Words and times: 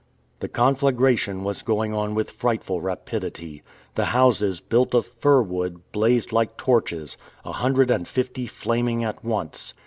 The 0.39 0.47
conflagration 0.47 1.43
was 1.43 1.61
going 1.61 1.93
on 1.93 2.15
with 2.15 2.31
frightful 2.31 2.81
rapidity. 2.81 3.61
The 3.93 4.05
houses, 4.05 4.59
built 4.59 4.95
of 4.95 5.05
fir 5.05 5.43
wood, 5.43 5.91
blazed 5.91 6.31
like 6.31 6.57
torches 6.57 7.17
a 7.45 7.51
hundred 7.51 7.91
and 7.91 8.07
fifty 8.07 8.47
flaming 8.47 9.03
at 9.03 9.23
once. 9.23 9.75